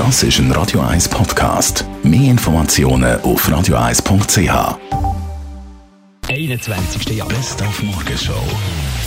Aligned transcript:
Das 0.00 0.22
ist 0.22 0.38
ein 0.38 0.50
Radio 0.52 0.80
1 0.80 1.10
Podcast. 1.10 1.84
Mehr 2.02 2.30
Informationen 2.30 3.20
auf 3.20 3.46
radio1.ch. 3.46 4.78
21. 6.26 7.10
Jahr. 7.18 7.28
Best 7.28 7.60
auf 7.60 7.82
Morgenshow 7.82 8.32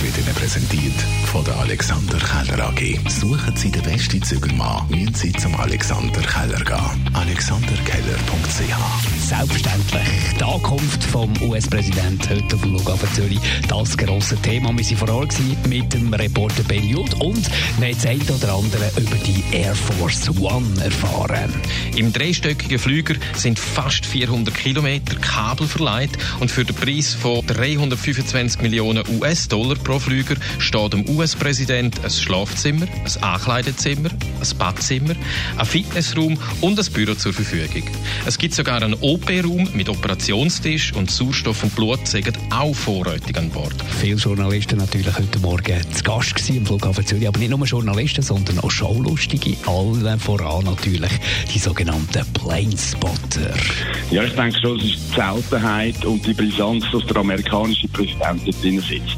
wird 0.00 0.16
Ihnen 0.16 0.32
präsentiert 0.36 0.94
von 1.24 1.44
der 1.44 1.58
Alexander 1.58 2.18
Keller 2.18 2.68
AG. 2.68 3.00
Suchen 3.08 3.56
Sie 3.56 3.72
den 3.72 3.82
besten 3.82 4.22
Zügelmann, 4.22 4.86
müssen 4.88 5.12
Sie 5.12 5.32
zum 5.32 5.56
Alexander 5.56 6.20
Keller 6.20 6.64
gehen. 6.64 7.10
alexanderkeller.ch 7.14 9.05
Selbstverständlich 9.26 10.06
die 10.38 10.44
Ankunft 10.44 11.02
vom 11.02 11.32
US-Präsidenten 11.42 12.30
heute 12.30 12.54
auf 12.54 12.62
dem 12.62 12.76
Flughafen 12.76 13.12
Zürich. 13.12 13.40
Das 13.66 13.96
grosse 13.98 14.36
Thema. 14.36 14.68
Wir 14.68 14.84
waren 14.84 14.96
vor 14.96 15.08
Ort 15.16 15.34
mit 15.68 15.92
dem 15.92 16.14
Reporter 16.14 16.62
Ben 16.62 16.88
Judd 16.88 17.12
und 17.14 17.50
wir 17.78 17.88
haben 17.88 17.94
das 17.96 18.06
eine 18.06 18.22
oder 18.22 18.54
andere 18.54 18.88
über 18.96 19.16
die 19.16 19.42
Air 19.50 19.74
Force 19.74 20.30
One 20.38 20.80
erfahren. 20.80 21.52
Im 21.96 22.12
dreistöckigen 22.12 22.78
Flüger 22.78 23.16
sind 23.34 23.58
fast 23.58 24.06
400 24.06 24.54
Kilometer 24.54 25.16
Kabel 25.16 25.66
verleiht 25.66 26.16
und 26.38 26.48
für 26.48 26.64
den 26.64 26.76
Preis 26.76 27.14
von 27.14 27.44
325 27.44 28.60
Millionen 28.62 29.02
US-Dollar 29.18 29.74
pro 29.74 29.98
Flüger 29.98 30.36
steht 30.60 30.92
dem 30.92 31.08
US-Präsident 31.08 31.98
ein 32.04 32.10
Schlafzimmer, 32.10 32.86
ein 32.86 33.22
Ankleidezimmer, 33.24 34.10
ein 34.10 34.58
Badzimmer, 34.58 35.14
ein 35.56 35.66
Fitnessraum 35.66 36.38
und 36.60 36.78
ein 36.78 36.92
Büro 36.92 37.14
zur 37.14 37.32
Verfügung. 37.32 37.82
Es 38.24 38.38
gibt 38.38 38.54
sogar 38.54 38.82
einen 38.82 38.94
OP-Raum 39.16 39.66
mit 39.72 39.88
Operationstisch 39.88 40.92
und 40.92 41.10
Sauerstoff 41.10 41.62
und 41.62 41.74
Blut 41.74 42.06
sagen 42.06 42.36
auch 42.50 42.74
vorrätig 42.74 43.38
an 43.38 43.48
Bord. 43.48 43.74
Viele 43.98 44.16
Journalisten 44.16 44.76
natürlich 44.76 45.18
heute 45.18 45.38
Morgen 45.38 45.80
zu 45.90 46.04
Gast 46.04 46.34
gewesen 46.34 46.58
im 46.58 46.66
Flughafen 46.66 47.06
Zürich, 47.06 47.26
aber 47.26 47.38
nicht 47.38 47.48
nur 47.48 47.64
Journalisten, 47.64 48.20
sondern 48.20 48.58
auch 48.58 48.70
Schaulustige. 48.70 49.56
Allen 49.66 50.20
voran 50.20 50.64
natürlich 50.64 51.12
die 51.54 51.58
sogenannten 51.58 52.26
Planespotter. 52.34 53.54
Ja, 54.10 54.22
ich 54.22 54.34
denke 54.34 54.60
schon, 54.60 54.76
es 54.76 54.84
ist 54.84 54.98
die 55.08 55.14
Seltenheit 55.14 56.04
und 56.04 56.26
die 56.26 56.34
Brisanz, 56.34 56.84
dass 56.92 57.06
der 57.06 57.16
amerikanische 57.16 57.88
Präsident 57.88 58.42
dort 58.44 58.62
drin 58.62 58.80
sitzt. 58.80 59.16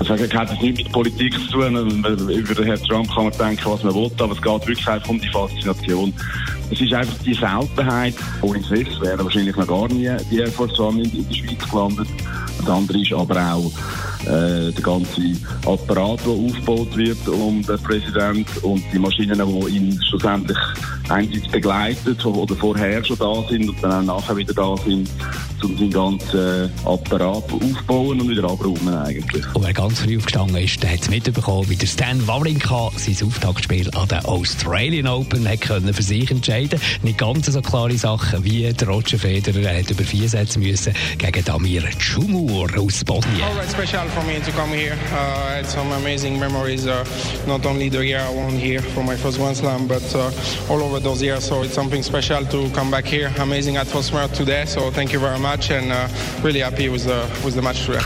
Das 0.00 0.10
heißt, 0.10 0.22
es 0.22 0.34
hat 0.34 0.62
nichts 0.62 0.82
mit 0.82 0.92
Politik 0.92 1.32
zu 1.46 1.60
tun. 1.60 2.04
Über 2.04 2.54
den 2.54 2.64
Herrn 2.64 2.82
Trump 2.84 3.08
kann 3.14 3.24
man 3.24 3.32
denken, 3.38 3.62
was 3.64 3.82
man 3.84 3.94
will, 3.94 4.10
aber 4.18 4.32
es 4.32 4.42
geht 4.42 4.66
wirklich 4.66 4.88
einfach 4.88 5.08
um 5.08 5.20
die 5.20 5.28
Faszination. 5.28 6.12
Es 6.70 6.80
ist 6.80 6.92
einfach 6.92 7.18
die 7.24 7.34
Seltenheit. 7.34 8.14
Ohne 8.42 8.62
Swiss 8.62 9.00
wäre 9.00 9.24
wahrscheinlich 9.30 9.54
noch 9.54 9.66
gar 9.68 9.86
nie 9.88 10.10
die 10.28 10.38
Air 10.38 10.48
Force 10.48 10.78
One 10.80 11.02
in 11.02 11.28
der 11.28 11.34
Schweiz 11.34 11.70
gelandet. 11.70 12.08
Das 12.58 12.68
andere 12.68 13.00
ist 13.00 13.12
aber 13.12 13.36
auch 13.36 13.70
äh, 14.24 14.72
der 14.72 14.82
ganze 14.82 15.22
Apparat, 15.64 16.18
der 16.26 16.32
aufgebaut 16.32 16.96
wird 16.96 17.28
um 17.28 17.62
den 17.62 17.78
Präsident 17.80 18.48
und 18.62 18.82
die 18.92 18.98
Maschinen, 18.98 19.38
die 19.38 19.76
ihn 19.76 20.02
schlussendlich 20.02 20.58
einerseits 21.08 21.46
begleitet 21.48 22.26
oder 22.26 22.56
vorher 22.56 23.04
schon 23.04 23.18
da 23.18 23.34
sind 23.48 23.68
und 23.68 23.82
dann 23.84 24.10
auch 24.10 24.20
nachher 24.20 24.36
wieder 24.36 24.52
da 24.52 24.76
sind, 24.78 25.08
um 25.64 25.76
seinen 25.76 25.90
ganzen 25.90 26.70
Apparat 26.84 27.44
aufbauen 27.52 28.20
und 28.20 28.28
wieder 28.28 28.44
abräumen 28.44 28.94
eigentlich. 28.94 29.54
Und 29.54 29.64
wer 29.64 29.72
ganz 29.72 30.00
früh 30.00 30.16
aufgestanden 30.18 30.56
ist, 30.56 30.82
der 30.82 30.92
hat 30.92 31.02
es 31.02 31.10
mitbekommen, 31.10 31.68
wie 31.68 31.76
der 31.76 31.86
Stan 31.86 32.26
Wawrinka 32.26 32.90
sein 32.96 33.16
Auftaktspiel 33.26 33.90
an 33.94 34.08
der 34.08 34.26
Australian 34.28 35.06
Open 35.06 35.48
hat 35.48 35.60
können 35.60 35.92
für 35.92 36.02
sich 36.02 36.30
entscheiden 36.30 36.80
Nicht 37.02 37.18
ganz 37.18 37.46
so 37.46 37.60
klare 37.60 37.96
Sachen 37.96 38.44
wie 38.44 38.72
der 38.72 38.88
Roger 38.88 39.18
Federer. 39.18 39.70
Er 39.70 39.80
hat 39.80 39.90
über 39.90 40.04
vier 40.04 40.28
Sätze 40.28 40.58
müssen 40.58 40.92
gegen 41.18 41.44
Damir 41.44 41.82
Džumhur 41.98 42.68
aus 42.78 43.04
Bosnien. 43.04 43.42
Always 43.42 43.70
special 43.70 44.08
for 44.08 44.22
me 44.24 44.40
to 44.40 44.50
come 44.52 44.72
here. 44.74 44.96
Uh, 45.12 45.50
I 45.50 45.56
had 45.58 45.66
some 45.66 45.92
amazing 45.92 46.38
memories, 46.38 46.86
uh, 46.86 47.04
not 47.46 47.64
only 47.66 47.88
the 47.88 48.04
year 48.04 48.20
I 48.20 48.34
won 48.34 48.52
here 48.52 48.82
for 48.82 49.02
my 49.02 49.16
first 49.16 49.38
One 49.38 49.54
Slam, 49.54 49.86
but 49.86 50.02
uh, 50.14 50.30
all 50.68 50.82
over 50.82 51.00
those 51.00 51.22
years. 51.22 51.44
So 51.44 51.62
it's 51.62 51.74
something 51.74 52.02
special 52.02 52.44
to 52.44 52.70
come 52.70 52.90
back 52.90 53.04
here. 53.04 53.32
Amazing 53.38 53.76
atmosphere 53.76 54.28
today. 54.28 54.64
So 54.66 54.90
thank 54.90 55.12
you 55.12 55.20
very 55.20 55.38
much 55.50 55.70
and 55.72 55.90
uh, 55.90 56.06
really 56.42 56.60
happy 56.60 56.88
with 56.88 57.04
the, 57.04 57.28
with 57.44 57.54
the 57.54 57.62
match 57.62 57.84
today. 57.84 57.98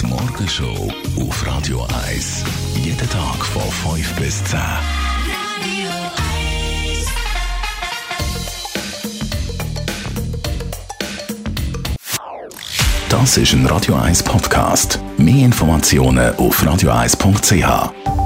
Die 0.00 0.06
Morgenshow 0.06 0.90
auf 1.20 1.46
Radio 1.46 1.86
1. 2.06 2.42
Jeden 2.82 3.08
Tag 3.10 3.44
von 3.44 3.70
5 3.92 4.16
bis 4.16 4.42
10. 4.44 4.60
Das 13.10 13.36
ist 13.36 13.52
ein 13.52 13.66
Radio 13.66 13.96
1 13.96 14.22
Podcast. 14.22 14.98
Mehr 15.18 15.44
Informationen 15.44 16.34
auf 16.36 16.62
radio1.ch. 16.62 18.23